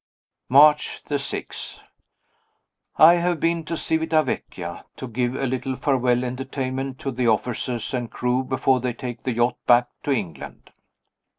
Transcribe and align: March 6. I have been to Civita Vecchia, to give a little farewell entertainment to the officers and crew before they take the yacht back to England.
March 0.49 0.99
6. 1.15 1.79
I 2.97 3.13
have 3.17 3.39
been 3.39 3.63
to 3.65 3.77
Civita 3.77 4.23
Vecchia, 4.23 4.83
to 4.97 5.07
give 5.07 5.35
a 5.35 5.45
little 5.45 5.75
farewell 5.75 6.23
entertainment 6.23 6.97
to 7.01 7.11
the 7.11 7.27
officers 7.27 7.93
and 7.93 8.09
crew 8.09 8.43
before 8.43 8.79
they 8.79 8.93
take 8.93 9.21
the 9.21 9.33
yacht 9.33 9.57
back 9.67 9.89
to 10.01 10.09
England. 10.11 10.71